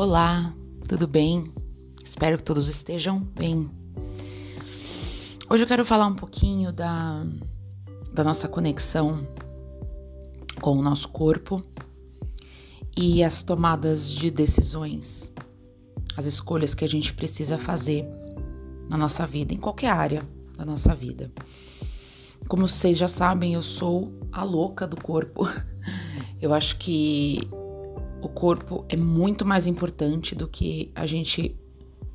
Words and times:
Olá, 0.00 0.54
tudo 0.88 1.08
bem? 1.08 1.52
Espero 2.04 2.38
que 2.38 2.44
todos 2.44 2.68
estejam 2.68 3.18
bem. 3.18 3.68
Hoje 5.50 5.64
eu 5.64 5.66
quero 5.66 5.84
falar 5.84 6.06
um 6.06 6.14
pouquinho 6.14 6.72
da, 6.72 7.26
da 8.12 8.22
nossa 8.22 8.46
conexão 8.46 9.26
com 10.60 10.78
o 10.78 10.82
nosso 10.82 11.08
corpo 11.08 11.60
e 12.96 13.24
as 13.24 13.42
tomadas 13.42 14.08
de 14.12 14.30
decisões, 14.30 15.32
as 16.16 16.26
escolhas 16.26 16.74
que 16.76 16.84
a 16.84 16.88
gente 16.88 17.12
precisa 17.12 17.58
fazer 17.58 18.08
na 18.88 18.96
nossa 18.96 19.26
vida, 19.26 19.52
em 19.52 19.58
qualquer 19.58 19.90
área 19.90 20.22
da 20.56 20.64
nossa 20.64 20.94
vida. 20.94 21.28
Como 22.46 22.68
vocês 22.68 22.96
já 22.96 23.08
sabem, 23.08 23.54
eu 23.54 23.62
sou 23.62 24.12
a 24.30 24.44
louca 24.44 24.86
do 24.86 24.96
corpo. 24.96 25.48
Eu 26.40 26.54
acho 26.54 26.76
que 26.76 27.40
o 28.20 28.28
corpo 28.28 28.84
é 28.88 28.96
muito 28.96 29.44
mais 29.44 29.66
importante 29.66 30.34
do 30.34 30.48
que 30.48 30.90
a 30.94 31.06
gente 31.06 31.56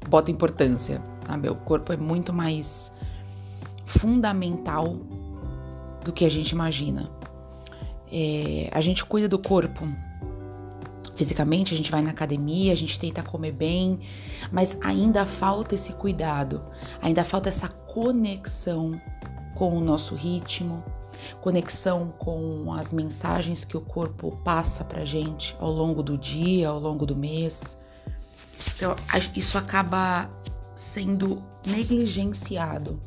bota 0.10 0.32
importância, 0.32 1.02
sabe? 1.26 1.50
O 1.50 1.56
corpo 1.56 1.94
é 1.94 1.98
muito 1.98 2.34
mais 2.34 2.94
fundamental 3.86 4.98
do 6.04 6.12
que 6.12 6.26
a 6.26 6.30
gente 6.30 6.52
imagina. 6.52 7.10
É, 8.12 8.70
a 8.72 8.82
gente 8.82 9.04
cuida 9.06 9.28
do 9.28 9.40
corpo 9.40 9.88
fisicamente, 11.16 11.74
a 11.74 11.78
gente 11.78 11.92
vai 11.92 12.02
na 12.02 12.10
academia, 12.10 12.74
a 12.74 12.76
gente 12.76 13.00
tenta 13.00 13.22
comer 13.24 13.52
bem, 13.52 14.00
mas 14.52 14.78
ainda 14.82 15.26
falta 15.26 15.76
esse 15.76 15.94
cuidado, 15.94 16.62
ainda 17.02 17.24
falta 17.24 17.50
essa 17.50 17.70
conexão 17.70 19.00
com 19.56 19.78
o 19.78 19.80
nosso 19.80 20.16
ritmo, 20.16 20.84
conexão 21.42 22.10
com 22.18 22.74
as 22.74 22.94
mensagens 22.94 23.66
que 23.66 23.78
o 23.78 23.82
corpo 23.82 24.38
passa 24.44 24.84
pra 24.84 25.06
gente 25.06 25.56
ao 25.60 25.72
longo 25.72 26.02
do 26.02 26.18
dia, 26.18 26.70
ao 26.70 26.80
longo 26.80 27.06
do 27.06 27.16
mês. 27.16 27.80
Então, 28.76 28.96
isso 29.36 29.58
acaba 29.58 30.30
sendo 30.76 31.44
negligenciado 31.66 33.02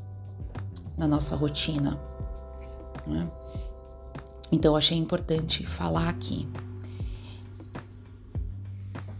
na 0.97 1.07
nossa 1.07 1.37
rotina. 1.37 2.01
Né? 3.07 3.31
Então, 4.51 4.77
achei 4.77 4.97
importante 4.97 5.67
falar 5.67 6.09
aqui. 6.09 6.49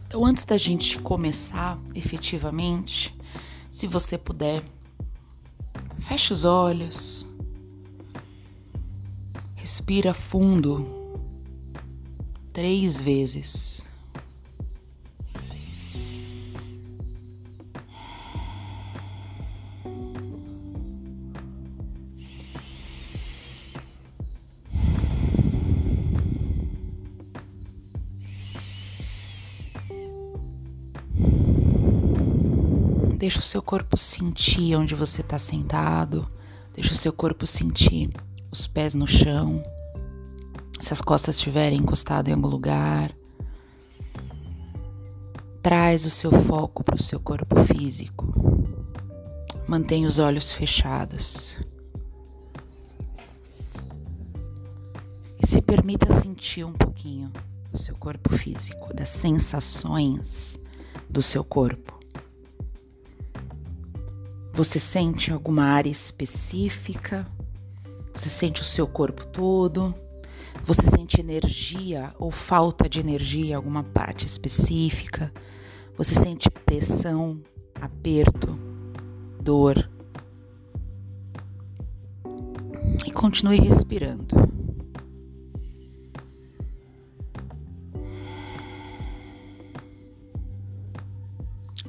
Então, 0.07 0.25
antes 0.25 0.45
da 0.45 0.57
gente 0.57 0.99
começar 1.01 1.79
efetivamente, 1.95 3.17
se 3.71 3.87
você 3.87 4.17
puder, 4.17 4.63
feche 5.99 6.33
os 6.33 6.45
olhos 6.45 7.26
Respira 9.67 10.15
fundo 10.15 10.87
três 12.53 13.01
vezes. 13.01 13.85
Deixa 33.19 33.41
o 33.41 33.43
seu 33.43 33.61
corpo 33.61 33.97
sentir 33.97 34.77
onde 34.77 34.95
você 34.95 35.23
está 35.23 35.41
sentado. 35.41 36.25
Deixa 36.73 36.93
o 36.93 36.97
seu 36.97 37.13
corpo 37.13 37.45
sentir 37.45 38.11
os 38.57 38.67
pés 38.67 38.95
no 38.95 39.07
chão, 39.07 39.63
se 40.81 40.91
as 40.91 41.03
costas 41.03 41.37
estiverem 41.37 41.81
encostadas 41.81 42.31
em 42.31 42.35
algum 42.35 42.49
lugar. 42.49 43.15
Traz 45.63 46.07
o 46.07 46.11
seu 46.11 46.33
foco 46.33 46.83
para 46.83 46.97
o 46.97 47.03
seu 47.03 47.21
corpo 47.21 47.63
físico. 47.65 48.27
Mantenha 49.69 50.09
os 50.09 50.19
olhos 50.19 50.53
fechados. 50.53 51.57
E 55.39 55.47
se 55.47 55.61
permita 55.61 56.11
sentir 56.11 56.65
um 56.65 56.73
pouquinho 56.73 57.31
do 57.71 57.79
seu 57.79 57.95
corpo 57.97 58.35
físico, 58.35 58.95
das 58.95 59.11
sensações 59.11 60.59
do 61.11 61.21
seu 61.21 61.45
corpo. 61.45 61.99
Você 64.55 64.79
sente 64.79 65.31
alguma 65.31 65.65
área 65.65 65.91
específica 65.91 67.27
você 68.17 68.31
sente 68.31 68.63
o 68.63 68.65
seu 68.65 68.87
corpo 68.87 69.27
todo. 69.27 69.95
Você 70.65 70.83
sente 70.87 71.21
energia 71.21 72.15
ou 72.19 72.31
falta 72.31 72.89
de 72.89 72.99
energia 72.99 73.51
em 73.51 73.55
alguma 73.55 73.85
parte 73.85 74.27
específica. 74.27 75.31
Você 75.99 76.15
sente 76.15 76.49
pressão, 76.51 77.43
aperto, 77.75 78.59
dor. 79.39 79.91
E 83.07 83.11
continue 83.11 83.61
respirando. 83.61 84.35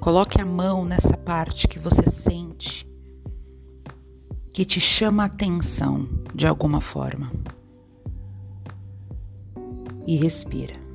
Coloque 0.02 0.42
a 0.42 0.46
mão 0.46 0.84
nessa 0.84 1.18
parte 1.18 1.68
que 1.70 1.80
você 1.80 2.06
sente 2.06 2.88
que 4.58 4.66
te 4.66 4.80
chama 4.80 5.22
a 5.22 5.28
atenção 5.28 6.10
de 6.34 6.48
alguma 6.48 6.82
forma. 6.82 7.32
E 10.06 10.18
respira. 10.18 10.88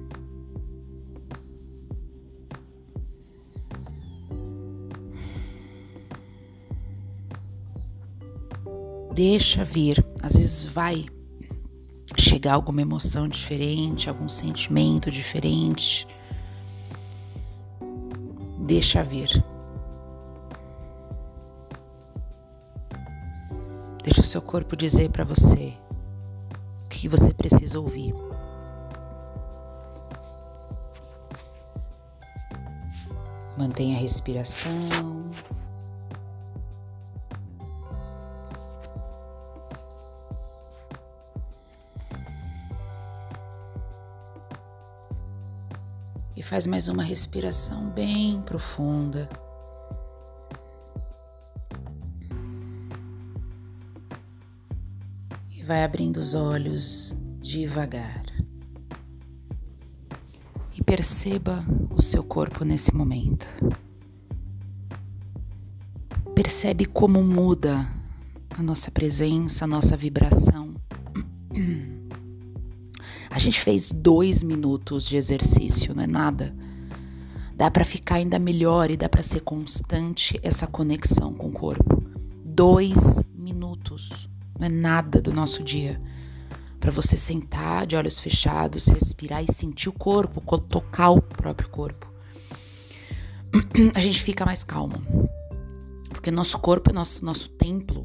Deixa 9.14 9.62
vir, 9.62 10.02
às 10.22 10.36
vezes 10.36 10.64
vai 10.64 11.04
chegar 12.16 12.54
alguma 12.54 12.80
emoção 12.80 13.28
diferente, 13.28 14.08
algum 14.08 14.28
sentimento 14.28 15.10
diferente. 15.10 16.06
Deixa 18.58 19.02
vir. 19.02 19.44
Deixa 24.02 24.20
o 24.20 24.24
seu 24.24 24.42
corpo 24.42 24.74
dizer 24.74 25.10
para 25.10 25.22
você 25.22 25.74
o 26.84 26.88
que 26.88 27.08
você 27.08 27.32
precisa 27.32 27.78
ouvir. 27.78 28.12
Mantenha 33.56 33.96
a 33.96 34.00
respiração. 34.00 34.72
E 46.34 46.42
faz 46.42 46.66
mais 46.66 46.88
uma 46.88 47.04
respiração 47.04 47.88
bem 47.90 48.42
profunda. 48.42 49.28
Vai 55.72 55.84
abrindo 55.84 56.18
os 56.18 56.34
olhos 56.34 57.16
devagar. 57.40 58.26
E 60.76 60.84
perceba 60.84 61.64
o 61.88 62.02
seu 62.02 62.22
corpo 62.22 62.62
nesse 62.62 62.94
momento. 62.94 63.46
Percebe 66.34 66.84
como 66.84 67.24
muda 67.24 67.88
a 68.50 68.62
nossa 68.62 68.90
presença, 68.90 69.64
a 69.64 69.66
nossa 69.66 69.96
vibração. 69.96 70.74
A 73.30 73.38
gente 73.38 73.58
fez 73.58 73.90
dois 73.90 74.42
minutos 74.42 75.08
de 75.08 75.16
exercício, 75.16 75.94
não 75.94 76.02
é 76.02 76.06
nada. 76.06 76.54
Dá 77.56 77.70
para 77.70 77.82
ficar 77.82 78.16
ainda 78.16 78.38
melhor 78.38 78.90
e 78.90 78.96
dá 78.98 79.08
para 79.08 79.22
ser 79.22 79.40
constante 79.40 80.38
essa 80.42 80.66
conexão 80.66 81.32
com 81.32 81.48
o 81.48 81.52
corpo. 81.52 82.02
Dois 82.44 83.24
minutos 83.34 84.30
não 84.62 84.66
é 84.66 84.70
nada 84.70 85.20
do 85.20 85.32
nosso 85.32 85.62
dia. 85.62 86.00
Para 86.78 86.92
você 86.92 87.16
sentar 87.16 87.86
de 87.86 87.96
olhos 87.96 88.20
fechados, 88.20 88.86
respirar 88.86 89.42
e 89.42 89.52
sentir 89.52 89.88
o 89.88 89.92
corpo, 89.92 90.40
tocar 90.60 91.10
o 91.10 91.20
próprio 91.20 91.68
corpo. 91.68 92.10
A 93.94 94.00
gente 94.00 94.22
fica 94.22 94.46
mais 94.46 94.62
calmo. 94.62 95.02
Porque 96.10 96.30
nosso 96.30 96.58
corpo 96.58 96.90
é 96.90 96.92
nosso, 96.92 97.24
nosso 97.24 97.48
templo. 97.50 98.04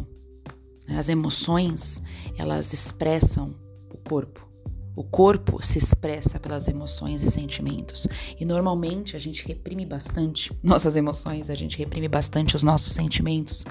Né? 0.87 0.97
As 0.97 1.09
emoções, 1.09 2.01
elas 2.37 2.73
expressam 2.73 3.55
o 3.91 3.97
corpo. 3.97 4.47
O 4.95 5.03
corpo 5.03 5.63
se 5.63 5.77
expressa 5.77 6.39
pelas 6.39 6.67
emoções 6.67 7.21
e 7.21 7.27
sentimentos. 7.27 8.07
E 8.39 8.43
normalmente 8.45 9.15
a 9.15 9.19
gente 9.19 9.47
reprime 9.47 9.85
bastante 9.85 10.51
nossas 10.63 10.95
emoções, 10.95 11.51
a 11.51 11.55
gente 11.55 11.77
reprime 11.77 12.07
bastante 12.07 12.55
os 12.55 12.63
nossos 12.63 12.93
sentimentos 12.93 13.63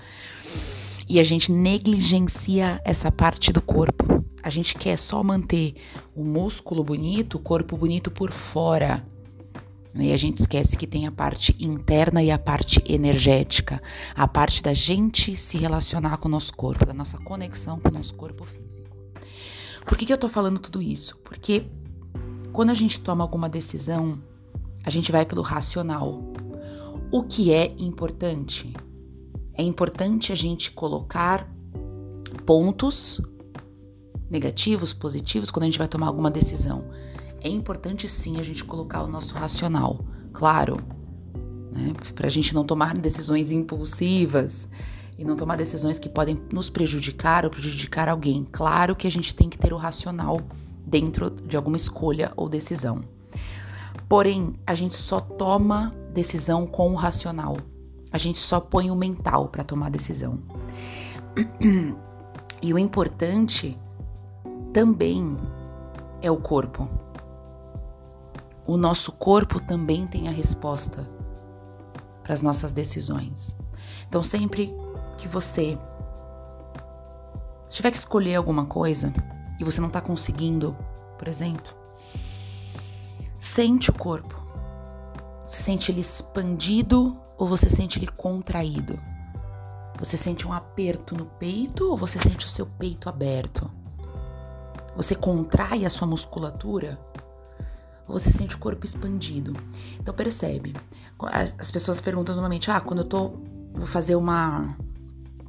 e 1.09 1.21
a 1.21 1.25
gente 1.25 1.53
negligencia 1.53 2.81
essa 2.85 3.11
parte 3.11 3.53
do 3.53 3.61
corpo. 3.61 4.25
A 4.43 4.51
gente 4.51 4.77
quer 4.77 4.97
só 4.97 5.23
manter 5.23 5.75
o 6.15 6.25
músculo 6.25 6.83
bonito, 6.83 7.37
o 7.37 7.41
corpo 7.41 7.77
bonito 7.77 8.11
por 8.11 8.31
fora. 8.31 9.07
E 9.95 10.13
a 10.13 10.17
gente 10.17 10.39
esquece 10.39 10.77
que 10.77 10.87
tem 10.87 11.07
a 11.07 11.13
parte 11.13 11.57
interna 11.59 12.23
e 12.23 12.31
a 12.31 12.39
parte 12.39 12.83
energética, 12.87 13.81
a 14.15 14.29
parte 14.29 14.63
da 14.63 14.75
gente 14.75 15.37
se 15.37 15.57
relacionar 15.57 16.19
com 16.19 16.29
o 16.29 16.31
nosso 16.31 16.55
corpo, 16.55 16.85
da 16.85 16.93
nossa 16.93 17.19
conexão 17.19 17.81
com 17.81 17.89
o 17.89 17.93
nosso 17.93 18.15
corpo 18.15 18.45
físico. 18.45 18.95
Por 19.87 19.97
que, 19.97 20.05
que 20.05 20.13
eu 20.13 20.19
tô 20.19 20.29
falando 20.29 20.59
tudo 20.59 20.83
isso? 20.83 21.17
Porque 21.25 21.65
quando 22.53 22.71
a 22.71 22.75
gente 22.75 23.01
toma 23.01 23.25
alguma 23.25 23.49
decisão, 23.49 24.21
a 24.85 24.91
gente 24.91 25.11
vai 25.11 25.25
pelo 25.25 25.43
racional. 25.43 26.23
O 27.11 27.23
que 27.23 27.53
é 27.53 27.75
importante? 27.79 28.75
É 29.57 29.63
importante 29.63 30.33
a 30.33 30.35
gente 30.35 30.71
colocar 30.71 31.49
pontos 32.45 33.21
negativos, 34.31 34.93
positivos, 34.93 35.51
quando 35.51 35.65
a 35.65 35.67
gente 35.67 35.79
vai 35.79 35.89
tomar 35.89 36.09
alguma 36.09 36.31
decisão. 36.31 36.85
É 37.41 37.49
importante 37.49 38.09
sim 38.09 38.39
a 38.39 38.43
gente 38.43 38.65
colocar 38.65 39.03
o 39.03 39.07
nosso 39.07 39.35
racional, 39.35 40.05
claro, 40.33 40.77
né? 41.73 41.93
para 42.15 42.27
a 42.27 42.31
gente 42.31 42.55
não 42.55 42.65
tomar 42.65 42.95
decisões 42.95 43.53
impulsivas 43.53 44.69
e 45.19 45.25
não 45.25 45.37
tomar 45.37 45.57
decisões 45.57 45.99
que 45.99 46.09
podem 46.09 46.39
nos 46.53 46.69
prejudicar 46.69 47.45
ou 47.45 47.51
prejudicar 47.51 48.09
alguém. 48.09 48.45
Claro 48.51 48.97
que 48.97 49.07
a 49.07 49.11
gente 49.11 49.35
tem 49.35 49.49
que 49.49 49.59
ter 49.59 49.73
o 49.73 49.77
racional 49.77 50.41
dentro 50.85 51.31
de 51.31 51.57
alguma 51.57 51.77
escolha 51.77 52.33
ou 52.37 52.49
decisão. 52.49 53.05
Porém, 54.09 54.53
a 54.67 54.75
gente 54.75 54.95
só 54.95 55.21
toma 55.21 55.93
decisão 56.13 56.67
com 56.67 56.93
o 56.93 56.95
racional. 56.95 57.57
A 58.13 58.19
gente 58.19 58.39
só 58.39 58.61
põe 58.61 58.91
o 58.91 58.97
mental 58.97 59.49
para 59.49 59.65
tomar 59.65 59.91
decisão. 59.91 60.43
E 62.63 62.73
o 62.73 62.79
importante 62.79 63.79
também 64.73 65.37
é 66.23 66.31
o 66.31 66.39
corpo. 66.39 66.89
O 68.67 68.77
nosso 68.77 69.13
corpo 69.13 69.61
também 69.61 70.07
tem 70.07 70.27
a 70.27 70.31
resposta 70.31 71.09
para 72.23 72.33
as 72.33 72.43
nossas 72.43 72.73
decisões. 72.73 73.57
Então, 74.09 74.23
sempre 74.23 74.75
que 75.19 75.29
você 75.29 75.79
tiver 77.69 77.91
que 77.91 77.97
escolher 77.97 78.35
alguma 78.35 78.67
coisa 78.67 79.13
e 79.61 79.65
você 79.65 79.81
não 79.81 79.89
está 79.89 80.01
conseguindo, 80.01 80.77
por 81.19 81.29
exemplo, 81.29 81.73
sente 83.39 83.91
o 83.91 83.93
corpo. 83.93 84.43
Você 85.47 85.63
sente 85.63 85.93
ele 85.93 86.01
expandido 86.01 87.17
ou 87.39 87.47
você 87.47 87.69
sente 87.69 87.99
ele 87.99 88.07
contraído? 88.07 88.99
Você 89.99 90.17
sente 90.17 90.47
um 90.47 90.53
aperto 90.53 91.17
no 91.17 91.25
peito 91.25 91.91
ou 91.91 91.97
você 91.97 92.19
sente 92.19 92.47
o 92.47 92.49
seu 92.49 92.67
peito 92.67 93.09
aberto? 93.09 93.71
Você 94.95 95.15
contrai 95.15 95.85
a 95.85 95.91
sua 95.91 96.07
musculatura? 96.07 96.99
Ou 98.07 98.19
você 98.19 98.31
sente 98.31 98.57
o 98.57 98.59
corpo 98.59 98.85
expandido? 98.85 99.55
Então 99.99 100.15
percebe. 100.15 100.75
As 101.59 101.71
pessoas 101.71 102.01
perguntam 102.01 102.35
normalmente: 102.35 102.71
"Ah, 102.71 102.81
quando 102.81 103.01
eu 103.01 103.05
tô 103.05 103.33
vou 103.75 103.87
fazer 103.87 104.17
uma 104.17 104.77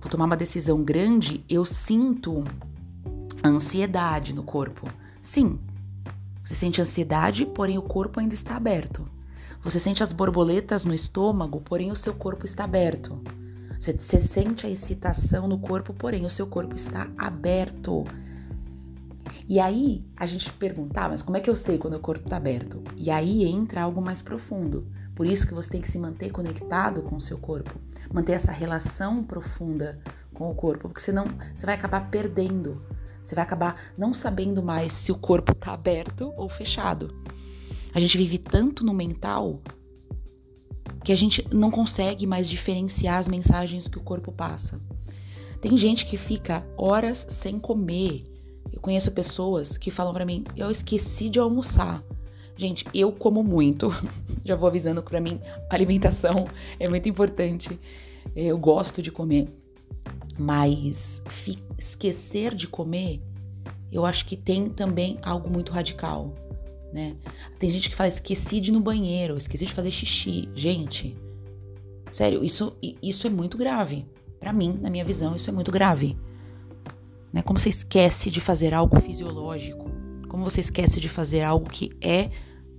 vou 0.01 0.10
tomar 0.10 0.25
uma 0.25 0.38
decisão 0.38 0.84
grande, 0.84 1.44
eu 1.50 1.66
sinto 1.66 2.44
ansiedade 3.45 4.34
no 4.34 4.44
corpo". 4.44 4.88
Sim. 5.22 5.60
Você 6.44 6.56
sente 6.56 6.81
ansiedade, 6.81 7.45
porém 7.45 7.78
o 7.78 7.81
corpo 7.81 8.19
ainda 8.19 8.34
está 8.34 8.56
aberto. 8.56 9.07
Você 9.68 9.81
sente 9.81 10.02
as 10.02 10.14
borboletas 10.14 10.86
no 10.86 10.94
estômago, 10.94 11.60
porém 11.60 11.92
o 11.92 11.96
seu 11.96 12.14
corpo 12.14 12.46
está 12.46 12.64
aberto. 12.64 13.22
Você, 13.78 13.98
sente 14.22 14.66
a 14.66 14.69
excitação 14.69 15.46
no 15.46 15.60
corpo, 15.60 15.94
porém 15.94 16.25
o 16.25 16.30
seu 16.30 16.48
corpo 16.48 16.74
está 16.74 17.12
aberto. 17.18 18.06
E 19.46 19.60
aí 19.60 20.06
a 20.16 20.25
gente 20.25 20.54
pergunta, 20.54 21.02
ah, 21.02 21.10
mas 21.10 21.22
como 21.22 21.36
é 21.36 21.42
que 21.42 21.50
eu 21.50 21.56
sei 21.56 21.78
quando 21.78 21.96
o 21.96 22.00
corpo 22.00 22.24
está 22.24 22.38
aberto? 22.38 22.81
E 22.96 23.12
aí 23.12 23.44
entra 23.44 23.81
algo 23.81 24.02
mais 24.02 24.22
profundo. 24.22 24.88
Por 25.14 25.28
isso 25.28 25.46
que 25.46 25.54
você 25.54 25.72
tem 25.72 25.81
que 25.81 25.92
se 25.92 26.00
manter 26.00 26.31
conectado 26.31 27.02
com 27.02 27.18
o 27.18 27.22
seu 27.22 27.38
corpo, 27.38 27.78
manter 28.10 28.31
essa 28.31 28.54
relação 28.54 29.22
profunda 29.22 30.00
com 30.34 30.50
o 30.50 30.56
corpo, 30.56 30.88
porque 30.88 31.02
senão 31.02 31.25
você 31.54 31.66
vai 31.66 31.75
acabar 31.75 32.10
perdendo. 32.10 32.81
Você 33.22 33.36
vai 33.36 33.44
acabar 33.44 33.75
não 33.98 34.13
sabendo 34.13 34.63
mais 34.63 34.94
se 34.94 35.12
o 35.12 35.18
corpo 35.18 35.52
está 35.52 35.74
aberto 35.74 36.34
ou 36.38 36.48
fechado. 36.48 37.13
A 37.98 38.00
gente 38.00 38.16
vive 38.16 38.38
tanto 38.38 38.86
no 38.86 38.94
mental 38.94 39.60
que 41.04 41.12
a 41.12 41.16
gente 41.16 41.48
não 41.52 41.72
consegue 41.72 42.28
mais 42.28 42.48
diferenciar 42.48 43.18
as 43.18 43.28
mensagens 43.28 43.88
que 43.88 43.98
o 43.98 44.04
corpo 44.04 44.32
passa. 44.32 44.80
Tem 45.60 45.76
gente 45.76 46.06
que 46.06 46.16
fica 46.16 46.64
horas 46.78 47.26
sem 47.28 47.58
comer. 47.58 48.24
Eu 48.72 48.80
conheço 48.82 49.12
pessoas 49.14 49.80
que 49.80 49.90
falam 49.90 50.14
para 50.14 50.28
mim: 50.28 50.44
"Eu 50.56 50.70
esqueci 50.70 51.28
de 51.28 51.40
almoçar". 51.40 52.04
Gente, 52.56 52.86
eu 52.94 53.12
como 53.12 53.44
muito. 53.44 53.90
Já 54.46 54.56
vou 54.56 54.68
avisando 54.70 55.02
para 55.02 55.20
mim, 55.20 55.42
alimentação 55.68 56.46
é 56.80 56.88
muito 56.88 57.10
importante. 57.10 57.80
Eu 58.36 58.60
gosto 58.60 59.02
de 59.02 59.12
comer. 59.12 59.50
Mas 60.38 61.24
esquecer 61.80 62.54
de 62.54 62.68
comer, 62.68 63.24
eu 63.92 64.06
acho 64.06 64.24
que 64.24 64.38
tem 64.38 64.70
também 64.70 65.18
algo 65.24 65.50
muito 65.50 65.72
radical 65.72 66.36
né? 66.94 67.16
Tem 67.60 67.69
gente 67.69 67.89
que 67.89 67.95
fala, 67.95 68.07
esqueci 68.07 68.60
de 68.60 68.69
ir 68.69 68.74
no 68.74 68.80
banheiro, 68.80 69.38
esqueci 69.38 69.66
de 69.66 69.74
fazer 69.74 69.92
xixi. 69.92 70.50
Gente, 70.54 71.18
sério, 72.12 72.44
isso, 72.44 72.75
isso 73.01 73.28
é 73.28 73.30
muito 73.30 73.57
grave. 73.57 74.06
Para 74.39 74.54
mim, 74.54 74.78
na 74.81 74.89
minha 74.89 75.06
visão, 75.06 75.36
isso 75.36 75.50
é 75.50 75.54
muito 75.54 75.72
grave. 75.72 76.18
Né? 77.31 77.42
Como 77.42 77.60
você 77.60 77.69
esquece 77.69 78.30
de 78.30 78.39
fazer 78.39 78.74
algo 78.74 79.00
fisiológico, 79.00 79.89
como 80.28 80.44
você 80.44 80.62
esquece 80.62 81.00
de 81.00 81.10
fazer 81.10 81.42
algo 81.42 81.69
que 81.69 81.92
é 82.01 82.30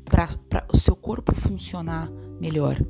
para 0.05 0.67
o 0.73 0.77
seu 0.77 0.97
corpo 0.97 1.35
funcionar 1.35 2.11
melhor. 2.41 2.81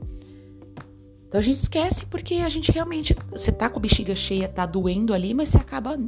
Então 1.27 1.39
a 1.39 1.43
gente 1.43 1.57
esquece 1.57 2.07
porque 2.07 2.37
a 2.37 2.49
gente 2.49 2.73
realmente. 2.73 3.15
Você 3.31 3.53
tá 3.53 3.69
com 3.69 3.79
a 3.79 3.83
bexiga 3.83 4.15
cheia, 4.15 4.49
tá 4.49 4.65
doendo 4.65 5.13
ali, 5.13 5.35
mas 5.35 5.51
você 5.51 5.59
acaba 5.59 5.99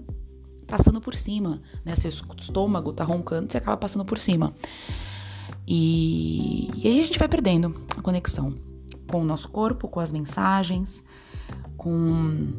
passando 0.70 1.00
por 1.00 1.14
cima, 1.14 1.60
né? 1.84 1.96
Seu 1.96 2.08
estômago 2.08 2.92
tá 2.92 3.02
roncando, 3.02 3.50
você 3.50 3.58
acaba 3.58 3.76
passando 3.76 4.04
por 4.04 4.18
cima. 4.18 4.54
E, 5.66 6.70
e 6.76 6.88
aí 6.88 7.00
a 7.00 7.02
gente 7.02 7.18
vai 7.18 7.28
perdendo 7.28 7.74
a 7.96 8.00
conexão 8.00 8.54
com 9.10 9.20
o 9.20 9.24
nosso 9.24 9.48
corpo, 9.48 9.88
com 9.88 10.00
as 10.00 10.12
mensagens, 10.12 11.04
com 11.76 12.54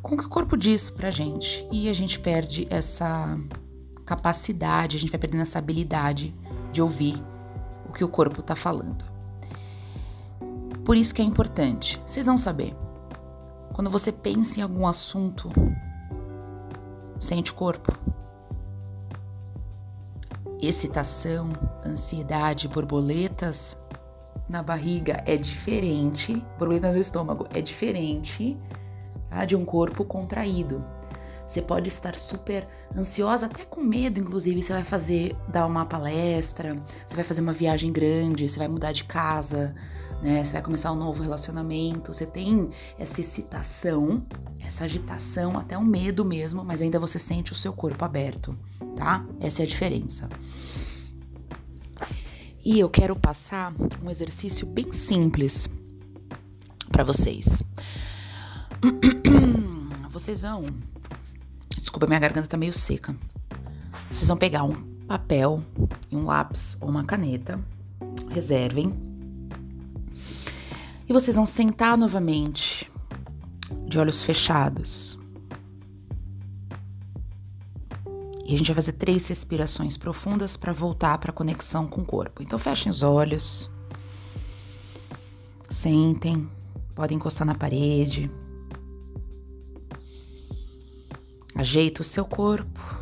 com 0.00 0.16
o 0.16 0.18
que 0.18 0.24
o 0.24 0.28
corpo 0.28 0.56
diz 0.56 0.90
pra 0.90 1.10
gente. 1.10 1.64
E 1.70 1.88
a 1.88 1.92
gente 1.92 2.18
perde 2.18 2.66
essa 2.68 3.38
capacidade, 4.04 4.96
a 4.96 5.00
gente 5.00 5.10
vai 5.10 5.20
perdendo 5.20 5.42
essa 5.42 5.58
habilidade 5.58 6.34
de 6.72 6.82
ouvir 6.82 7.22
o 7.88 7.92
que 7.92 8.02
o 8.02 8.08
corpo 8.08 8.42
tá 8.42 8.56
falando. 8.56 9.04
Por 10.84 10.96
isso 10.96 11.14
que 11.14 11.22
é 11.22 11.24
importante. 11.24 12.00
Vocês 12.04 12.26
vão 12.26 12.36
saber. 12.36 12.74
Quando 13.72 13.90
você 13.90 14.12
pensa 14.12 14.60
em 14.60 14.62
algum 14.62 14.86
assunto, 14.86 15.50
sente 17.18 17.50
o 17.50 17.54
corpo. 17.54 17.92
Excitação, 20.60 21.50
ansiedade, 21.84 22.68
borboletas 22.68 23.78
na 24.48 24.62
barriga 24.62 25.22
é 25.26 25.36
diferente, 25.36 26.44
borboletas 26.58 26.94
no 26.94 27.00
estômago 27.00 27.48
é 27.52 27.60
diferente 27.60 28.56
tá, 29.30 29.44
de 29.44 29.56
um 29.56 29.64
corpo 29.64 30.04
contraído. 30.04 30.84
Você 31.46 31.60
pode 31.60 31.88
estar 31.88 32.14
super 32.14 32.66
ansiosa, 32.96 33.46
até 33.46 33.64
com 33.64 33.82
medo, 33.82 34.20
inclusive. 34.20 34.62
Você 34.62 34.72
vai 34.72 34.84
fazer, 34.84 35.36
dar 35.48 35.66
uma 35.66 35.84
palestra, 35.84 36.76
você 37.04 37.14
vai 37.14 37.24
fazer 37.24 37.40
uma 37.40 37.52
viagem 37.52 37.92
grande, 37.92 38.48
você 38.48 38.58
vai 38.58 38.68
mudar 38.68 38.92
de 38.92 39.04
casa, 39.04 39.74
né? 40.22 40.44
Você 40.44 40.52
vai 40.52 40.62
começar 40.62 40.92
um 40.92 40.96
novo 40.96 41.22
relacionamento, 41.22 42.14
você 42.14 42.24
tem 42.24 42.70
essa 42.96 43.20
excitação, 43.20 44.24
essa 44.60 44.84
agitação, 44.84 45.58
até 45.58 45.76
um 45.76 45.84
medo 45.84 46.24
mesmo, 46.24 46.64
mas 46.64 46.80
ainda 46.80 47.00
você 47.00 47.18
sente 47.18 47.52
o 47.52 47.56
seu 47.56 47.72
corpo 47.72 48.04
aberto, 48.04 48.56
tá? 48.96 49.26
Essa 49.40 49.62
é 49.62 49.64
a 49.64 49.68
diferença. 49.68 50.28
E 52.64 52.78
eu 52.78 52.88
quero 52.88 53.16
passar 53.16 53.74
um 54.00 54.08
exercício 54.08 54.64
bem 54.64 54.92
simples 54.92 55.68
para 56.92 57.02
vocês. 57.02 57.64
Vocês 60.10 60.42
vão. 60.42 60.66
Desculpa, 61.74 62.06
minha 62.06 62.20
garganta 62.20 62.46
tá 62.46 62.56
meio 62.56 62.72
seca. 62.72 63.16
Vocês 64.10 64.28
vão 64.28 64.36
pegar 64.36 64.62
um 64.62 64.74
papel 65.06 65.62
e 66.10 66.16
um 66.16 66.26
lápis 66.26 66.76
ou 66.82 66.90
uma 66.90 67.02
caneta. 67.02 67.58
Reservem 68.30 69.11
e 71.08 71.12
vocês 71.12 71.36
vão 71.36 71.46
sentar 71.46 71.96
novamente, 71.96 72.90
de 73.86 73.98
olhos 73.98 74.22
fechados. 74.22 75.18
E 78.44 78.54
a 78.54 78.58
gente 78.58 78.66
vai 78.66 78.76
fazer 78.76 78.92
três 78.92 79.26
respirações 79.28 79.96
profundas 79.96 80.56
para 80.56 80.72
voltar 80.72 81.16
para 81.18 81.30
a 81.30 81.34
conexão 81.34 81.86
com 81.86 82.02
o 82.02 82.04
corpo. 82.04 82.42
Então 82.42 82.58
fechem 82.58 82.90
os 82.90 83.02
olhos. 83.02 83.70
Sentem, 85.68 86.48
podem 86.94 87.16
encostar 87.16 87.46
na 87.46 87.54
parede. 87.54 88.30
Ajeita 91.54 92.02
o 92.02 92.04
seu 92.04 92.24
corpo. 92.24 93.01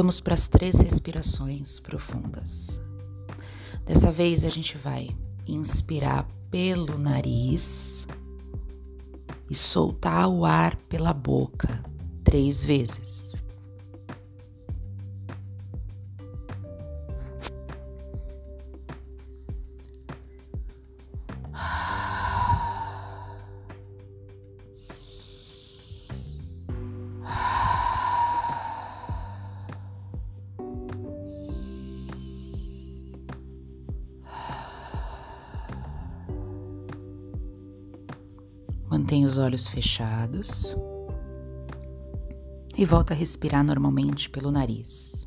Vamos 0.00 0.18
para 0.18 0.32
as 0.32 0.48
três 0.48 0.80
respirações 0.80 1.78
profundas. 1.78 2.80
Dessa 3.84 4.10
vez 4.10 4.46
a 4.46 4.48
gente 4.48 4.78
vai 4.78 5.14
inspirar 5.46 6.26
pelo 6.50 6.96
nariz 6.96 8.08
e 9.50 9.54
soltar 9.54 10.26
o 10.26 10.46
ar 10.46 10.74
pela 10.88 11.12
boca 11.12 11.84
três 12.24 12.64
vezes. 12.64 13.34
Mantenha 39.10 39.26
os 39.26 39.38
olhos 39.38 39.66
fechados 39.66 40.76
e 42.78 42.84
volta 42.84 43.12
a 43.12 43.16
respirar 43.16 43.64
normalmente 43.64 44.30
pelo 44.30 44.52
nariz. 44.52 45.26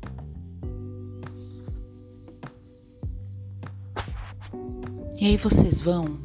E 5.20 5.26
aí 5.26 5.36
vocês 5.36 5.82
vão 5.82 6.18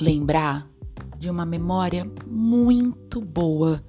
lembrar 0.00 0.70
de 1.18 1.28
uma 1.28 1.44
memória 1.44 2.08
muito 2.24 3.20
boa, 3.20 3.82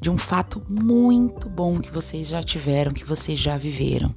de 0.00 0.10
um 0.10 0.18
fato 0.18 0.60
muito 0.68 1.48
bom 1.48 1.80
que 1.80 1.92
vocês 1.92 2.26
já 2.26 2.42
tiveram, 2.42 2.92
que 2.92 3.04
vocês 3.04 3.38
já 3.38 3.56
viveram. 3.56 4.12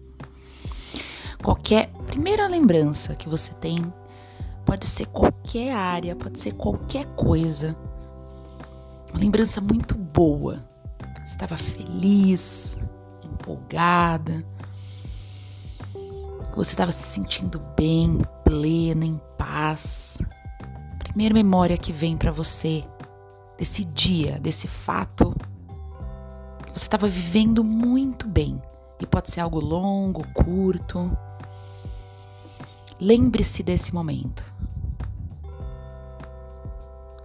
Qualquer 1.44 1.92
primeira 2.08 2.48
lembrança 2.48 3.14
que 3.14 3.30
você 3.30 3.54
tem 3.54 3.94
Pode 4.72 4.88
ser 4.88 5.08
qualquer 5.08 5.74
área, 5.74 6.16
pode 6.16 6.40
ser 6.40 6.54
qualquer 6.54 7.06
coisa. 7.08 7.76
Uma 9.10 9.20
lembrança 9.20 9.60
muito 9.60 9.94
boa. 9.94 10.66
Estava 11.26 11.58
feliz, 11.58 12.80
empolgada. 13.22 14.46
Você 16.56 16.72
estava 16.72 16.94
se 16.94 17.04
sentindo 17.04 17.60
bem, 17.76 18.22
plena, 18.46 19.04
em 19.04 19.20
paz. 19.38 20.22
Primeira 21.00 21.34
memória 21.34 21.78
que 21.78 21.92
vem 21.92 22.16
para 22.16 22.32
você 22.32 22.86
desse 23.58 23.84
dia, 23.84 24.40
desse 24.40 24.70
fato 24.70 25.36
que 26.66 26.72
você 26.80 26.86
estava 26.86 27.10
vivendo 27.10 27.62
muito 27.62 28.26
bem. 28.26 28.62
E 29.02 29.06
pode 29.06 29.32
ser 29.32 29.42
algo 29.42 29.60
longo, 29.60 30.26
curto. 30.34 31.12
Lembre-se 33.02 33.64
desse 33.64 33.94
momento. 33.94 34.51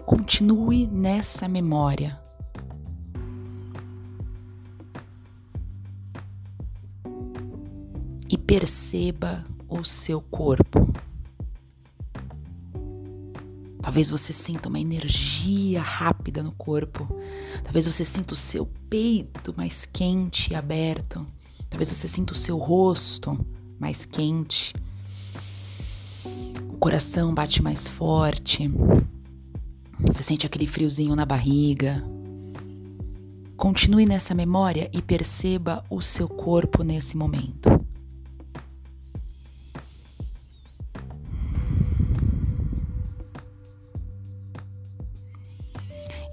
Continue 0.06 0.86
nessa 0.86 1.48
memória. 1.48 2.18
E 8.28 8.38
perceba 8.38 9.44
o 9.68 9.84
seu 9.84 10.20
corpo. 10.20 10.88
Talvez 13.82 14.08
você 14.08 14.32
sinta 14.32 14.68
uma 14.68 14.78
energia 14.80 15.82
rápida 15.82 16.40
no 16.40 16.52
corpo. 16.52 17.08
Talvez 17.64 17.86
você 17.86 18.04
sinta 18.04 18.32
o 18.32 18.36
seu 18.36 18.64
peito 18.88 19.52
mais 19.56 19.84
quente 19.84 20.52
e 20.52 20.54
aberto. 20.54 21.26
Talvez 21.68 21.90
você 21.90 22.06
sinta 22.06 22.32
o 22.32 22.36
seu 22.36 22.56
rosto 22.56 23.44
mais 23.78 24.04
quente 24.04 24.72
o 26.76 26.78
coração 26.78 27.32
bate 27.32 27.62
mais 27.62 27.88
forte, 27.88 28.70
você 29.98 30.22
sente 30.22 30.46
aquele 30.46 30.66
friozinho 30.66 31.16
na 31.16 31.24
barriga. 31.24 32.04
Continue 33.56 34.04
nessa 34.04 34.34
memória 34.34 34.90
e 34.92 35.00
perceba 35.00 35.84
o 35.90 36.02
seu 36.02 36.28
corpo 36.28 36.82
nesse 36.82 37.16
momento. 37.16 37.70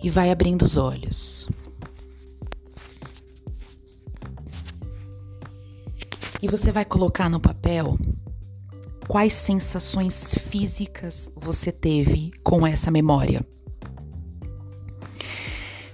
E 0.04 0.10
vai 0.10 0.32
abrindo 0.32 0.64
os 0.64 0.76
olhos. 0.76 1.48
E 6.42 6.48
você 6.50 6.74
vai 6.74 6.84
colocar 6.84 7.30
no 7.30 7.40
papel 7.40 7.98
quais 9.08 9.34
sensações 9.34 10.34
físicas 10.36 11.32
você 11.36 11.72
teve 11.72 12.32
com 12.44 12.66
essa 12.66 12.90
memória. 12.90 13.46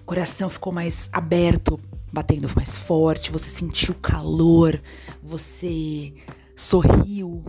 O 0.01 0.05
coração 0.05 0.49
ficou 0.49 0.73
mais 0.73 1.09
aberto, 1.11 1.79
batendo 2.11 2.49
mais 2.55 2.75
forte, 2.75 3.31
você 3.31 3.49
sentiu 3.49 3.93
calor, 3.95 4.81
você 5.21 6.13
sorriu, 6.55 7.43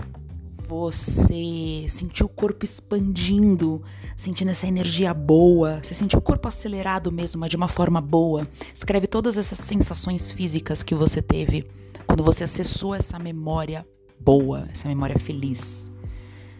você 0.68 1.86
sentiu 1.88 2.26
o 2.26 2.28
corpo 2.28 2.64
expandindo, 2.64 3.82
sentindo 4.16 4.50
essa 4.50 4.66
energia 4.66 5.12
boa, 5.14 5.80
você 5.82 5.94
sentiu 5.94 6.18
o 6.18 6.22
corpo 6.22 6.46
acelerado 6.46 7.10
mesmo, 7.10 7.40
mas 7.40 7.50
de 7.50 7.56
uma 7.56 7.68
forma 7.68 8.00
boa. 8.00 8.46
Escreve 8.74 9.06
todas 9.06 9.38
essas 9.38 9.58
sensações 9.58 10.30
físicas 10.30 10.82
que 10.82 10.94
você 10.94 11.22
teve 11.22 11.64
quando 12.06 12.22
você 12.22 12.44
acessou 12.44 12.94
essa 12.94 13.18
memória 13.18 13.86
boa, 14.20 14.68
essa 14.72 14.88
memória 14.88 15.18
feliz, 15.18 15.90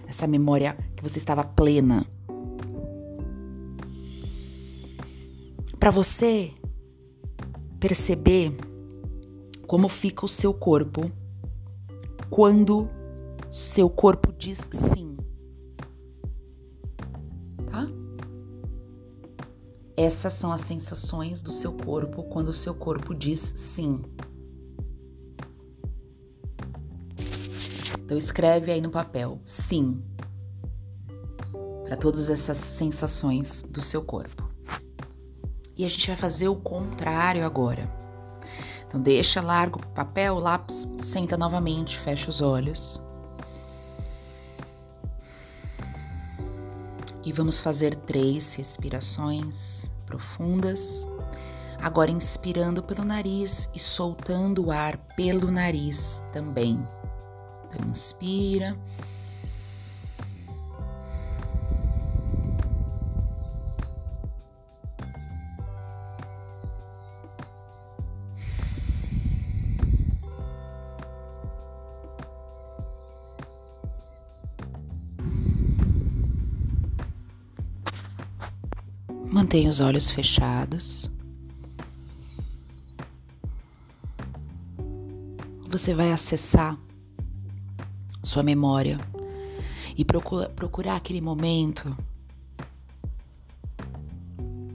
essa 0.09 0.27
memória 0.27 0.77
que 0.97 1.03
você 1.03 1.19
estava 1.19 1.45
plena. 1.45 2.07
Para 5.79 5.91
você 5.91 6.53
perceber 7.79 8.55
como 9.67 9.89
fica 9.89 10.25
o 10.25 10.29
seu 10.29 10.53
corpo 10.53 11.11
quando 12.29 12.89
seu 13.49 13.89
corpo 13.89 14.33
diz 14.33 14.69
sim. 14.73 15.17
Tá? 17.67 17.87
Essas 19.97 20.33
são 20.33 20.53
as 20.53 20.61
sensações 20.61 21.43
do 21.43 21.53
seu 21.53 21.73
corpo 21.73 22.23
quando 22.25 22.49
o 22.49 22.55
seu 22.55 22.75
corpo 22.75 23.15
diz 23.15 23.41
sim. 23.57 24.03
Então 28.11 28.19
escreve 28.19 28.73
aí 28.73 28.81
no 28.81 28.91
papel 28.91 29.41
sim 29.45 30.03
para 31.85 31.95
todas 31.95 32.29
essas 32.29 32.57
sensações 32.59 33.63
do 33.63 33.81
seu 33.81 34.03
corpo. 34.03 34.51
E 35.77 35.85
a 35.85 35.89
gente 35.89 36.09
vai 36.09 36.17
fazer 36.17 36.49
o 36.49 36.57
contrário 36.57 37.47
agora. 37.47 37.89
Então 38.85 39.01
deixa 39.01 39.41
largo 39.41 39.79
o 39.79 39.87
papel, 39.91 40.41
lápis, 40.41 40.93
senta 40.99 41.37
novamente, 41.37 42.01
fecha 42.01 42.29
os 42.29 42.41
olhos. 42.41 43.01
E 47.25 47.33
vamos 47.33 47.61
fazer 47.61 47.95
três 47.95 48.55
respirações 48.55 49.89
profundas. 50.05 51.07
Agora 51.81 52.11
inspirando 52.11 52.83
pelo 52.83 53.05
nariz 53.05 53.71
e 53.73 53.79
soltando 53.79 54.67
o 54.67 54.73
ar 54.73 54.97
pelo 55.15 55.49
nariz 55.49 56.25
também. 56.33 56.85
Então, 57.71 57.87
inspira. 57.89 58.77
Mantenha 79.31 79.71
os 79.71 79.81
olhos 79.81 80.11
fechados. 80.11 81.11
Você 85.69 85.95
vai 85.95 86.11
acessar 86.11 86.77
sua 88.31 88.45
memória 88.45 89.01
e 89.97 90.05
procura, 90.05 90.49
procurar 90.51 90.95
aquele 90.95 91.21
momento 91.21 91.97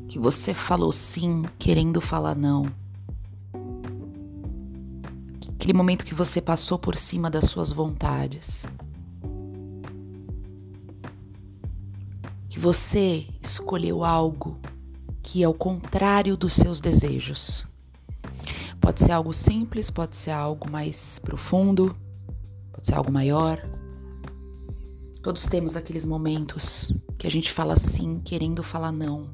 que 0.09 0.19
você 0.19 0.53
falou 0.53 0.91
sim 0.91 1.45
querendo 1.57 2.01
falar 2.01 2.35
não. 2.35 2.65
Aquele 5.53 5.71
momento 5.71 6.03
que 6.03 6.13
você 6.13 6.41
passou 6.41 6.77
por 6.77 6.97
cima 6.97 7.29
das 7.29 7.45
suas 7.45 7.71
vontades. 7.71 8.67
Que 12.50 12.59
você 12.59 13.25
escolheu 13.41 14.03
algo 14.03 14.59
que 15.24 15.41
é 15.41 15.47
o 15.47 15.53
contrário 15.53 16.35
dos 16.35 16.53
seus 16.53 16.81
desejos. 16.81 17.65
Pode 18.81 19.00
ser 19.00 19.13
algo 19.13 19.31
simples, 19.31 19.89
pode 19.89 20.17
ser 20.17 20.31
algo 20.31 20.69
mais 20.69 21.19
profundo, 21.19 21.95
pode 22.86 22.88
ser 22.88 22.96
algo 22.96 23.12
maior. 23.12 23.60
Todos 25.22 25.48
temos 25.48 25.75
aqueles 25.75 26.06
momentos 26.06 26.94
que 27.18 27.25
a 27.25 27.32
gente 27.32 27.51
fala 27.51 27.75
sim 27.75 28.22
querendo 28.24 28.62
falar 28.62 28.92
não, 28.92 29.34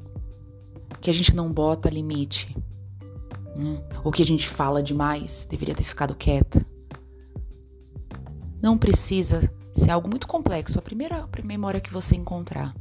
que 1.00 1.10
a 1.10 1.12
gente 1.12 1.36
não 1.36 1.52
bota 1.52 1.90
limite, 1.90 2.56
hum, 3.56 3.82
ou 4.02 4.10
que 4.10 4.22
a 4.22 4.26
gente 4.26 4.48
fala 4.48 4.82
demais, 4.82 5.46
deveria 5.50 5.74
ter 5.74 5.84
ficado 5.84 6.14
quieta. 6.14 6.64
Não 8.62 8.78
precisa 8.78 9.52
ser 9.72 9.90
algo 9.90 10.08
muito 10.08 10.26
complexo, 10.26 10.78
a 10.78 10.82
primeira 10.82 11.28
memória 11.44 11.80
que 11.80 11.92
você 11.92 12.16
encontrar. 12.16 12.74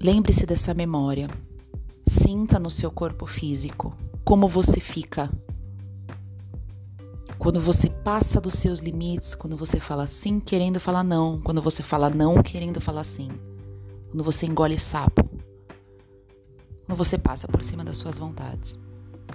Lembre-se 0.00 0.46
dessa 0.46 0.72
memória. 0.72 1.28
Sinta 2.06 2.58
no 2.58 2.70
seu 2.70 2.90
corpo 2.90 3.26
físico 3.26 3.96
como 4.24 4.48
você 4.48 4.80
fica 4.80 5.30
quando 7.50 7.60
você 7.60 7.90
passa 7.90 8.40
dos 8.40 8.54
seus 8.54 8.78
limites, 8.78 9.34
quando 9.34 9.56
você 9.56 9.80
fala 9.80 10.06
sim 10.06 10.38
querendo 10.38 10.78
falar 10.78 11.02
não, 11.02 11.40
quando 11.40 11.60
você 11.60 11.82
fala 11.82 12.08
não 12.08 12.40
querendo 12.44 12.80
falar 12.80 13.02
sim, 13.02 13.28
quando 14.08 14.22
você 14.22 14.46
engole 14.46 14.78
sapo, 14.78 15.28
quando 16.86 16.96
você 16.96 17.18
passa 17.18 17.48
por 17.48 17.60
cima 17.64 17.82
das 17.82 17.96
suas 17.96 18.18
vontades, 18.18 18.78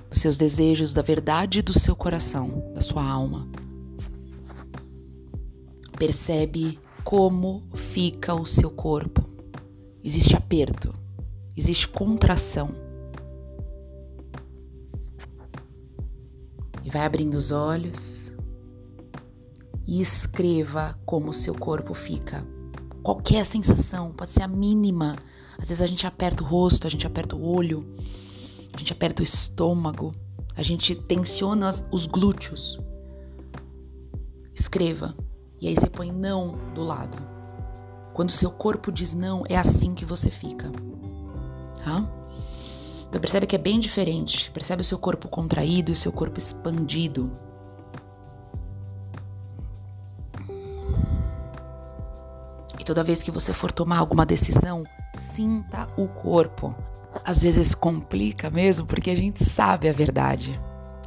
dos 0.10 0.22
seus 0.22 0.38
desejos, 0.38 0.94
da 0.94 1.02
verdade 1.02 1.62
do 1.62 1.78
seu 1.78 1.94
coração, 1.94 2.72
da 2.74 2.80
sua 2.80 3.04
alma. 3.04 3.50
Percebe 6.00 6.80
como 7.04 7.64
fica 7.74 8.34
o 8.34 8.46
seu 8.46 8.72
corpo. 8.72 9.30
Existe 10.02 10.38
aperto, 10.38 10.98
existe 11.54 11.90
contração 11.90 12.85
vai 16.96 17.06
abrindo 17.06 17.36
os 17.36 17.52
olhos 17.52 18.32
e 19.86 20.00
escreva 20.00 20.98
como 21.06 21.32
o 21.32 21.34
seu 21.34 21.54
corpo 21.54 21.94
fica. 21.94 22.48
Qualquer 23.04 23.46
sensação, 23.46 24.14
pode 24.14 24.32
ser 24.32 24.44
a 24.44 24.48
mínima. 24.48 25.18
Às 25.58 25.68
vezes 25.68 25.82
a 25.82 25.88
gente 25.88 26.08
aperta 26.08 26.42
o 26.42 26.48
rosto, 26.48 26.88
a 26.88 26.90
gente 26.90 27.06
aperta 27.06 27.36
o 27.36 27.46
olho, 27.46 27.86
a 28.74 28.78
gente 28.78 28.94
aperta 28.94 29.22
o 29.22 29.26
estômago, 29.26 30.16
a 30.56 30.64
gente 30.64 30.96
tensiona 30.96 31.70
os 31.92 32.06
glúteos. 32.06 32.80
Escreva. 34.54 35.14
E 35.60 35.68
aí 35.68 35.76
você 35.76 35.90
põe 35.90 36.14
não 36.14 36.58
do 36.74 36.82
lado. 36.82 37.18
Quando 38.14 38.30
o 38.30 38.34
seu 38.34 38.52
corpo 38.52 38.90
diz 38.90 39.14
não, 39.14 39.44
é 39.50 39.58
assim 39.58 39.94
que 39.94 40.06
você 40.06 40.32
fica. 40.32 40.72
Tá? 41.84 42.10
Então 43.16 43.22
percebe 43.22 43.48
que 43.48 43.56
é 43.56 43.60
bem 43.60 43.80
diferente. 43.80 44.52
Percebe 44.52 44.82
o 44.82 44.84
seu 44.84 45.00
corpo 45.00 45.30
contraído 45.30 45.90
e 45.90 45.94
o 45.94 45.96
seu 45.96 46.12
corpo 46.12 46.38
expandido. 46.38 47.32
E 52.78 52.84
toda 52.84 53.06
vez 53.06 53.24
que 53.24 53.32
você 53.32 53.54
for 53.54 53.72
tomar 53.72 54.00
alguma 54.00 54.26
decisão, 54.26 54.84
sinta 55.14 55.88
o 55.96 56.10
corpo. 56.10 56.76
Às 57.24 57.42
vezes 57.42 57.74
complica 57.74 58.50
mesmo 58.50 58.86
porque 58.86 59.12
a 59.12 59.16
gente 59.16 59.42
sabe 59.42 59.88
a 59.88 59.94
verdade. 59.94 60.60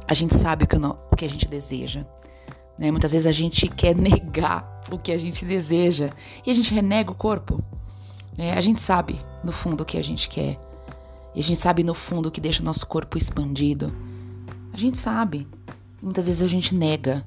A 0.07 0.15
gente 0.15 0.33
sabe 0.33 0.63
o 0.63 1.15
que, 1.15 1.25
a 1.25 1.29
gente 1.29 1.47
deseja. 1.47 2.07
Né? 2.75 2.89
Muitas 2.89 3.11
vezes 3.11 3.27
a 3.27 3.31
gente 3.31 3.67
quer 3.69 3.95
negar 3.95 4.81
o 4.89 4.97
que 4.97 5.11
a 5.11 5.17
gente 5.19 5.45
deseja 5.45 6.09
e 6.43 6.49
a 6.49 6.55
gente 6.55 6.73
renega 6.73 7.11
o 7.11 7.15
corpo. 7.15 7.63
Né? 8.35 8.53
A 8.53 8.61
gente 8.61 8.81
sabe, 8.81 9.23
no 9.43 9.51
fundo, 9.51 9.81
o 9.81 9.85
que 9.85 9.95
a 9.99 10.03
gente 10.03 10.27
quer. 10.27 10.68
E 11.35 11.39
a 11.39 11.43
gente 11.43 11.59
sabe 11.59 11.83
no 11.83 11.93
fundo 11.93 12.31
que 12.31 12.41
deixa 12.41 12.63
nosso 12.63 12.85
corpo 12.87 13.17
expandido. 13.17 13.93
A 14.73 14.77
gente 14.77 14.97
sabe. 14.97 15.47
Muitas 16.01 16.25
vezes 16.25 16.41
a 16.41 16.47
gente 16.47 16.75
nega. 16.75 17.25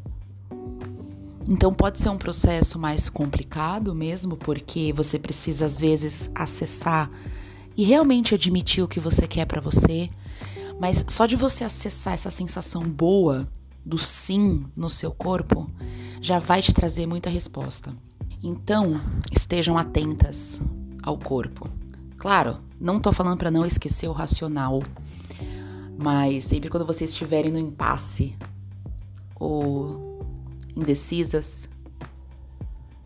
Então 1.49 1.75
pode 1.75 1.99
ser 1.99 2.09
um 2.09 2.19
processo 2.19 2.79
mais 2.79 3.09
complicado 3.09 3.95
mesmo, 3.95 4.37
porque 4.37 4.93
você 4.93 5.19
precisa 5.19 5.67
às 5.67 5.81
vezes 5.81 6.31
acessar 6.35 7.11
e 7.77 7.85
realmente 7.85 8.35
admitir 8.35 8.83
o 8.83 8.89
que 8.89 9.01
você 9.01 9.27
quer 9.27 9.47
para 9.47 9.61
você. 9.61 10.09
Mas 10.81 11.05
só 11.09 11.27
de 11.27 11.37
você 11.37 11.65
acessar 11.65 12.15
essa 12.15 12.31
sensação 12.31 12.83
boa 12.83 13.49
do 13.85 13.99
sim 13.99 14.65
no 14.77 14.89
seu 14.89 15.11
corpo 15.11 15.69
já 16.21 16.39
vai 16.39 16.63
te 16.63 16.73
trazer 16.73 17.07
muita 17.07 17.29
resposta. 17.29 17.93
Então, 18.43 19.01
estejam 19.31 19.77
atentas 19.77 20.61
ao 21.03 21.19
corpo. 21.19 21.69
Claro, 22.23 22.59
não 22.81 23.01
tô 23.01 23.11
falando 23.11 23.37
para 23.37 23.51
não 23.51 23.67
esquecer 23.67 24.07
o 24.07 24.13
racional, 24.13 24.81
mas 25.99 26.45
sempre 26.45 26.71
quando 26.71 26.87
vocês 26.87 27.11
estiverem 27.11 27.51
no 27.51 27.59
impasse 27.59 28.37
ou 29.35 30.25
indecisas, 30.77 31.69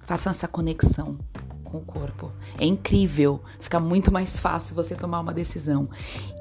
façam 0.05 0.31
essa 0.31 0.47
conexão 0.47 1.19
com 1.65 1.79
o 1.79 1.81
corpo. 1.81 2.31
É 2.59 2.67
incrível, 2.67 3.41
fica 3.59 3.81
muito 3.81 4.13
mais 4.13 4.39
fácil 4.39 4.75
você 4.75 4.95
tomar 4.95 5.21
uma 5.21 5.33
decisão 5.33 5.89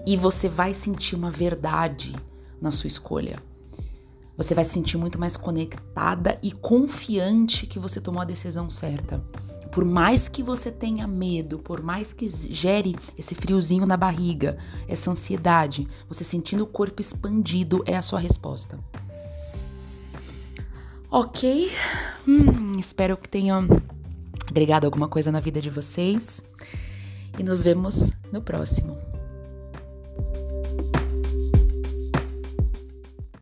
e 0.05 0.17
você 0.17 0.49
vai 0.49 0.73
sentir 0.73 1.15
uma 1.15 1.31
verdade 1.31 2.13
na 2.59 2.71
sua 2.71 2.89
escolha. 2.89 3.41
Você 4.35 4.53
vai 4.53 4.65
se 4.65 4.71
sentir 4.71 4.97
muito 4.97 5.17
mais 5.17 5.38
conectada 5.38 6.38
e 6.43 6.51
confiante 6.51 7.67
que 7.67 7.79
você 7.79 8.01
tomou 8.01 8.21
a 8.21 8.25
decisão 8.25 8.69
certa. 8.69 9.23
Por 9.75 9.83
mais 9.83 10.29
que 10.29 10.41
você 10.41 10.71
tenha 10.71 11.05
medo, 11.05 11.59
por 11.59 11.83
mais 11.83 12.13
que 12.13 12.29
gere 12.29 12.95
esse 13.17 13.35
friozinho 13.35 13.85
na 13.85 13.97
barriga, 13.97 14.57
essa 14.88 15.11
ansiedade, 15.11 15.85
você 16.07 16.23
sentindo 16.23 16.63
o 16.63 16.65
corpo 16.65 17.01
expandido 17.01 17.83
é 17.85 17.97
a 17.97 18.01
sua 18.01 18.17
resposta. 18.17 18.79
Ok? 21.11 21.69
Hum, 22.25 22.79
espero 22.79 23.17
que 23.17 23.27
tenham 23.27 23.67
agregado 24.47 24.85
alguma 24.85 25.09
coisa 25.09 25.29
na 25.29 25.41
vida 25.41 25.59
de 25.59 25.69
vocês. 25.69 26.41
E 27.38 27.43
nos 27.43 27.61
vemos 27.61 28.13
no 28.31 28.41
próximo. 28.41 29.14